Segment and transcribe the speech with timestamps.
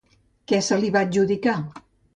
[0.51, 1.59] Què se li va adjudicar?